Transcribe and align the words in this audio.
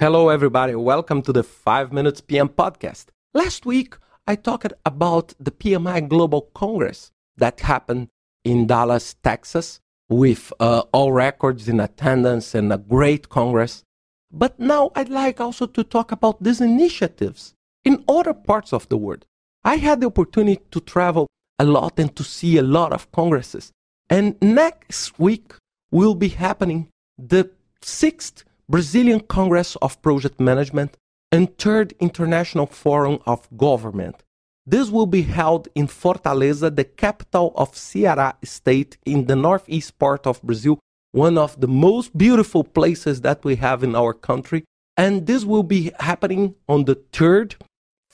Hello, 0.00 0.30
everybody. 0.30 0.74
Welcome 0.74 1.20
to 1.20 1.30
the 1.30 1.42
5 1.42 1.92
Minutes 1.92 2.22
PM 2.22 2.48
podcast. 2.48 3.08
Last 3.34 3.66
week, 3.66 3.98
I 4.26 4.34
talked 4.34 4.72
about 4.86 5.34
the 5.38 5.50
PMI 5.50 6.08
Global 6.08 6.48
Congress 6.54 7.10
that 7.36 7.60
happened 7.60 8.08
in 8.42 8.66
Dallas, 8.66 9.14
Texas, 9.22 9.78
with 10.08 10.54
uh, 10.58 10.84
all 10.94 11.12
records 11.12 11.68
in 11.68 11.80
attendance 11.80 12.54
and 12.54 12.72
a 12.72 12.78
great 12.78 13.28
congress. 13.28 13.84
But 14.32 14.58
now 14.58 14.90
I'd 14.94 15.10
like 15.10 15.38
also 15.38 15.66
to 15.66 15.84
talk 15.84 16.12
about 16.12 16.42
these 16.42 16.62
initiatives 16.62 17.52
in 17.84 18.02
other 18.08 18.32
parts 18.32 18.72
of 18.72 18.88
the 18.88 18.96
world. 18.96 19.26
I 19.64 19.76
had 19.76 20.00
the 20.00 20.06
opportunity 20.06 20.62
to 20.70 20.80
travel 20.80 21.26
a 21.58 21.66
lot 21.66 21.98
and 21.98 22.16
to 22.16 22.24
see 22.24 22.56
a 22.56 22.62
lot 22.62 22.94
of 22.94 23.12
congresses. 23.12 23.70
And 24.08 24.38
next 24.40 25.18
week 25.18 25.52
will 25.90 26.14
be 26.14 26.28
happening 26.28 26.88
the 27.18 27.50
sixth 27.82 28.44
Brazilian 28.70 29.18
Congress 29.18 29.74
of 29.82 30.00
Project 30.00 30.38
Management, 30.38 30.96
and 31.32 31.58
Third 31.58 31.92
International 31.98 32.66
Forum 32.66 33.18
of 33.26 33.48
Government. 33.56 34.22
This 34.64 34.90
will 34.90 35.06
be 35.06 35.22
held 35.22 35.66
in 35.74 35.88
Fortaleza, 35.88 36.74
the 36.74 36.84
capital 36.84 37.52
of 37.56 37.72
Ceará 37.72 38.34
state 38.44 38.96
in 39.04 39.26
the 39.26 39.34
northeast 39.34 39.98
part 39.98 40.24
of 40.24 40.40
Brazil, 40.42 40.78
one 41.10 41.36
of 41.36 41.60
the 41.60 41.66
most 41.66 42.16
beautiful 42.16 42.62
places 42.62 43.22
that 43.22 43.42
we 43.44 43.56
have 43.56 43.82
in 43.82 43.96
our 43.96 44.14
country. 44.14 44.62
And 44.96 45.26
this 45.26 45.44
will 45.44 45.64
be 45.64 45.90
happening 45.98 46.54
on 46.68 46.84
the 46.84 46.94
3rd, 47.12 47.56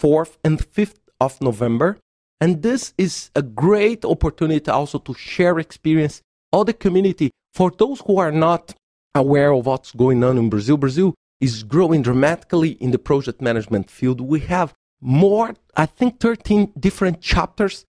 4th, 0.00 0.38
and 0.42 0.58
5th 0.58 1.00
of 1.20 1.38
November. 1.42 1.98
And 2.40 2.62
this 2.62 2.94
is 2.96 3.30
a 3.34 3.42
great 3.42 4.06
opportunity 4.06 4.70
also 4.70 4.98
to 5.00 5.12
share 5.12 5.58
experience, 5.58 6.22
all 6.50 6.64
the 6.64 6.72
community. 6.72 7.30
For 7.52 7.70
those 7.70 8.00
who 8.06 8.16
are 8.16 8.32
not 8.32 8.74
aware 9.16 9.52
of 9.52 9.66
what's 9.66 9.92
going 9.92 10.22
on 10.22 10.38
in 10.38 10.48
Brazil. 10.48 10.76
Brazil 10.76 11.14
is 11.40 11.62
growing 11.62 12.02
dramatically 12.02 12.70
in 12.72 12.90
the 12.90 12.98
project 12.98 13.40
management 13.40 13.90
field. 13.90 14.20
We 14.20 14.40
have 14.40 14.74
more, 15.00 15.54
I 15.76 15.86
think, 15.86 16.20
13 16.20 16.72
different 16.78 17.20
chapters. 17.20 17.84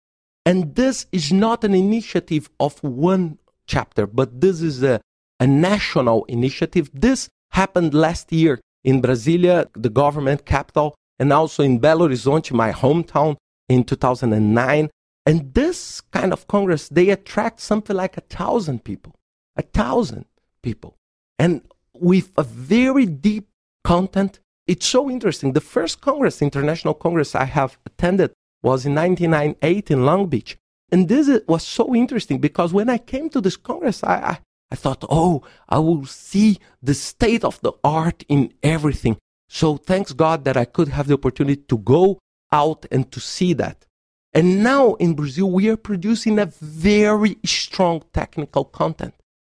And 0.44 0.74
this 0.74 1.06
is 1.12 1.32
not 1.32 1.64
an 1.64 1.74
initiative 1.74 2.50
of 2.58 2.82
one 2.82 3.38
chapter, 3.66 4.06
but 4.06 4.40
this 4.40 4.62
is 4.62 4.82
a, 4.82 5.00
a 5.40 5.46
national 5.46 6.24
initiative. 6.26 6.90
This 6.92 7.28
happened 7.50 7.94
last 7.94 8.32
year 8.32 8.60
in 8.84 9.02
Brasilia, 9.02 9.66
the 9.74 9.90
government 9.90 10.46
capital, 10.46 10.94
and 11.18 11.32
also 11.32 11.62
in 11.62 11.80
Belo 11.80 12.08
Horizonte, 12.08 12.52
my 12.52 12.72
hometown, 12.72 13.36
in 13.68 13.82
2009. 13.82 14.90
And 15.24 15.54
this 15.54 16.00
kind 16.00 16.32
of 16.32 16.46
Congress, 16.46 16.88
they 16.88 17.10
attract 17.10 17.60
something 17.60 17.96
like 17.96 18.16
a 18.16 18.20
thousand 18.20 18.84
people, 18.84 19.14
a 19.56 19.62
thousand 19.62 20.26
people 20.62 20.96
and 21.38 21.62
with 21.94 22.32
a 22.36 22.42
very 22.42 23.06
deep 23.06 23.48
content. 23.84 24.40
It's 24.66 24.86
so 24.86 25.10
interesting. 25.10 25.52
The 25.52 25.60
first 25.60 26.00
Congress, 26.00 26.42
International 26.42 26.94
Congress 26.94 27.34
I 27.34 27.44
have 27.44 27.78
attended 27.86 28.32
was 28.62 28.84
in 28.84 28.94
1998 28.94 29.90
in 29.90 30.04
Long 30.04 30.26
Beach. 30.26 30.56
And 30.90 31.08
this 31.08 31.28
was 31.46 31.64
so 31.64 31.94
interesting 31.94 32.38
because 32.38 32.72
when 32.72 32.88
I 32.88 32.98
came 32.98 33.28
to 33.30 33.40
this 33.40 33.56
Congress, 33.56 34.02
I, 34.02 34.14
I, 34.14 34.38
I 34.70 34.76
thought, 34.76 35.04
oh, 35.08 35.42
I 35.68 35.78
will 35.78 36.06
see 36.06 36.58
the 36.82 36.94
state 36.94 37.44
of 37.44 37.60
the 37.60 37.72
art 37.82 38.24
in 38.28 38.52
everything. 38.62 39.16
So 39.48 39.76
thanks 39.76 40.12
God 40.12 40.44
that 40.44 40.56
I 40.56 40.64
could 40.64 40.88
have 40.88 41.06
the 41.06 41.14
opportunity 41.14 41.62
to 41.68 41.78
go 41.78 42.18
out 42.52 42.86
and 42.90 43.10
to 43.12 43.20
see 43.20 43.52
that. 43.54 43.86
And 44.32 44.62
now 44.62 44.94
in 44.94 45.14
Brazil, 45.14 45.50
we 45.50 45.68
are 45.68 45.76
producing 45.76 46.38
a 46.38 46.46
very 46.46 47.38
strong 47.44 48.02
technical 48.12 48.64
content 48.64 49.14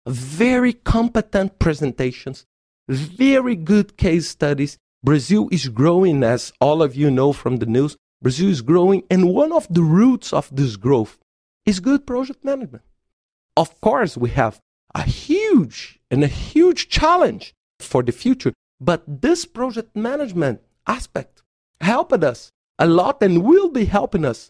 very 0.08 0.73
competent 0.73 1.59
presentations, 1.59 2.45
very 2.88 3.55
good 3.55 3.97
case 3.97 4.27
studies. 4.30 4.77
Brazil 5.03 5.47
is 5.52 5.69
growing, 5.69 6.23
as 6.23 6.53
all 6.59 6.81
of 6.81 6.95
you 6.95 7.11
know 7.11 7.33
from 7.33 7.58
the 7.58 7.66
news. 7.66 7.95
Brazil 8.22 8.50
is 8.50 8.62
growing, 8.62 9.03
and 9.09 9.34
one 9.34 9.51
of 9.51 9.67
the 9.69 9.84
roots 9.84 10.34
of 10.34 10.50
this 10.56 10.75
growth 10.75 11.17
is 11.66 11.79
good 11.79 12.07
project 12.07 12.44
management. 12.44 12.84
Of 13.56 13.79
course, 13.81 14.17
we 14.17 14.29
have 14.31 14.59
a 14.96 15.03
huge 15.03 16.00
and 16.09 16.23
a 16.23 16.28
huge 16.28 16.90
challenge 16.90 17.53
for 17.79 18.01
the 18.01 18.12
future, 18.12 18.53
but 18.79 19.03
this 19.22 19.46
project 19.46 19.96
management 19.96 20.62
aspect 20.88 21.44
helped 21.81 22.23
us 22.23 22.50
a 22.79 22.88
lot 22.88 23.22
and 23.22 23.44
will 23.44 23.69
be 23.69 23.85
helping 23.85 24.25
us 24.25 24.50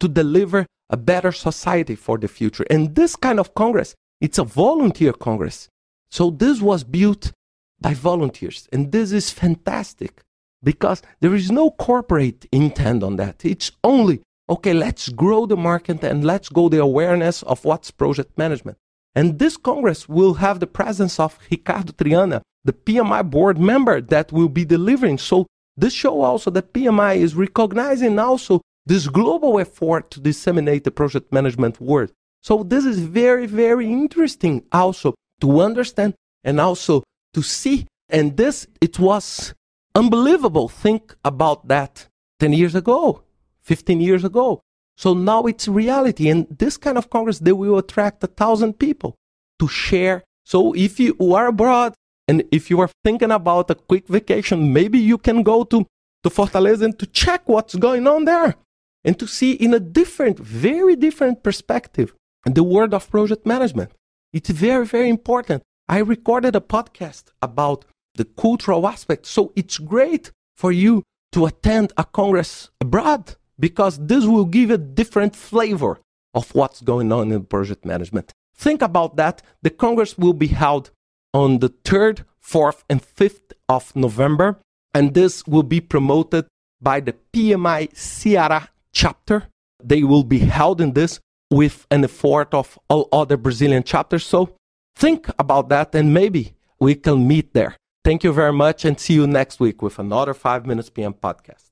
to 0.00 0.08
deliver 0.08 0.66
a 0.90 0.96
better 0.96 1.32
society 1.32 1.94
for 1.94 2.18
the 2.18 2.28
future. 2.28 2.64
And 2.70 2.94
this 2.94 3.16
kind 3.16 3.40
of 3.40 3.54
Congress 3.54 3.94
it's 4.20 4.38
a 4.38 4.44
volunteer 4.44 5.12
Congress. 5.12 5.68
So 6.10 6.30
this 6.30 6.60
was 6.60 6.84
built 6.84 7.32
by 7.80 7.94
volunteers. 7.94 8.68
And 8.72 8.92
this 8.92 9.12
is 9.12 9.30
fantastic 9.30 10.22
because 10.62 11.02
there 11.20 11.34
is 11.34 11.50
no 11.50 11.70
corporate 11.70 12.46
intent 12.50 13.02
on 13.02 13.16
that. 13.16 13.44
It's 13.44 13.70
only, 13.84 14.22
okay, 14.48 14.72
let's 14.72 15.08
grow 15.10 15.46
the 15.46 15.56
market 15.56 16.02
and 16.02 16.24
let's 16.24 16.48
go 16.48 16.68
the 16.68 16.80
awareness 16.80 17.42
of 17.44 17.64
what's 17.64 17.90
project 17.90 18.36
management. 18.36 18.78
And 19.14 19.38
this 19.38 19.56
Congress 19.56 20.08
will 20.08 20.34
have 20.34 20.60
the 20.60 20.66
presence 20.66 21.18
of 21.18 21.38
Ricardo 21.50 21.92
Triana, 21.92 22.42
the 22.64 22.72
PMI 22.72 23.28
board 23.28 23.58
member 23.58 24.00
that 24.00 24.32
will 24.32 24.48
be 24.48 24.64
delivering. 24.64 25.18
So 25.18 25.46
this 25.76 25.92
show 25.92 26.20
also 26.22 26.50
that 26.50 26.72
PMI 26.72 27.16
is 27.16 27.34
recognizing 27.34 28.18
also 28.18 28.60
this 28.84 29.06
global 29.06 29.60
effort 29.60 30.10
to 30.10 30.20
disseminate 30.20 30.84
the 30.84 30.90
project 30.90 31.32
management 31.32 31.80
word. 31.80 32.10
So 32.42 32.62
this 32.62 32.84
is 32.84 32.98
very, 33.00 33.46
very 33.46 33.90
interesting 33.92 34.64
also 34.72 35.14
to 35.40 35.60
understand 35.60 36.14
and 36.44 36.60
also 36.60 37.02
to 37.34 37.42
see. 37.42 37.86
And 38.08 38.36
this, 38.36 38.66
it 38.80 38.98
was 38.98 39.54
unbelievable. 39.94 40.68
Think 40.68 41.14
about 41.24 41.68
that 41.68 42.08
10 42.40 42.52
years 42.52 42.74
ago, 42.74 43.22
15 43.62 44.00
years 44.00 44.24
ago. 44.24 44.60
So 44.96 45.14
now 45.14 45.44
it's 45.44 45.68
reality. 45.68 46.28
And 46.28 46.46
this 46.48 46.76
kind 46.76 46.98
of 46.98 47.10
Congress, 47.10 47.38
they 47.38 47.52
will 47.52 47.78
attract 47.78 48.24
a 48.24 48.26
thousand 48.26 48.78
people 48.78 49.14
to 49.58 49.68
share. 49.68 50.24
So 50.44 50.74
if 50.74 50.98
you 50.98 51.14
are 51.34 51.48
abroad 51.48 51.94
and 52.26 52.44
if 52.50 52.70
you 52.70 52.80
are 52.80 52.90
thinking 53.04 53.30
about 53.30 53.70
a 53.70 53.74
quick 53.74 54.08
vacation, 54.08 54.72
maybe 54.72 54.98
you 54.98 55.18
can 55.18 55.42
go 55.42 55.64
to, 55.64 55.86
to 56.22 56.30
Fortaleza 56.30 56.82
and 56.82 56.98
to 56.98 57.06
check 57.06 57.48
what's 57.48 57.74
going 57.74 58.06
on 58.06 58.24
there 58.24 58.56
and 59.04 59.18
to 59.18 59.26
see 59.26 59.52
in 59.52 59.74
a 59.74 59.80
different, 59.80 60.38
very 60.38 60.96
different 60.96 61.42
perspective 61.42 62.14
the 62.44 62.62
world 62.62 62.94
of 62.94 63.10
project 63.10 63.46
management. 63.46 63.92
It's 64.32 64.50
very, 64.50 64.86
very 64.86 65.08
important. 65.08 65.62
I 65.88 65.98
recorded 65.98 66.54
a 66.54 66.60
podcast 66.60 67.24
about 67.40 67.84
the 68.14 68.24
cultural 68.24 68.86
aspect. 68.86 69.26
So 69.26 69.52
it's 69.56 69.78
great 69.78 70.32
for 70.56 70.72
you 70.72 71.02
to 71.32 71.46
attend 71.46 71.92
a 71.96 72.04
congress 72.04 72.70
abroad 72.80 73.36
because 73.58 73.98
this 73.98 74.24
will 74.24 74.44
give 74.44 74.70
a 74.70 74.78
different 74.78 75.34
flavor 75.34 76.00
of 76.34 76.54
what's 76.54 76.80
going 76.80 77.10
on 77.12 77.32
in 77.32 77.44
project 77.44 77.84
management. 77.84 78.32
Think 78.54 78.82
about 78.82 79.16
that. 79.16 79.42
The 79.62 79.70
congress 79.70 80.18
will 80.18 80.32
be 80.34 80.48
held 80.48 80.90
on 81.32 81.58
the 81.58 81.70
3rd, 81.70 82.24
4th, 82.42 82.82
and 82.88 83.02
5th 83.02 83.52
of 83.68 83.94
November, 83.94 84.58
and 84.94 85.14
this 85.14 85.46
will 85.46 85.62
be 85.62 85.80
promoted 85.80 86.46
by 86.80 87.00
the 87.00 87.14
PMI 87.32 87.92
Ceará 87.94 88.68
chapter. 88.92 89.48
They 89.82 90.02
will 90.02 90.24
be 90.24 90.40
held 90.40 90.80
in 90.80 90.92
this 90.94 91.20
with 91.50 91.86
an 91.90 92.04
effort 92.04 92.52
of 92.52 92.78
all 92.88 93.08
other 93.12 93.36
Brazilian 93.36 93.82
chapters. 93.82 94.26
So 94.26 94.56
think 94.96 95.28
about 95.38 95.68
that 95.70 95.94
and 95.94 96.12
maybe 96.12 96.54
we 96.78 96.94
can 96.94 97.26
meet 97.26 97.54
there. 97.54 97.76
Thank 98.04 98.24
you 98.24 98.32
very 98.32 98.52
much 98.52 98.84
and 98.84 98.98
see 98.98 99.14
you 99.14 99.26
next 99.26 99.60
week 99.60 99.82
with 99.82 99.98
another 99.98 100.34
5 100.34 100.66
Minutes 100.66 100.90
PM 100.90 101.14
podcast. 101.14 101.67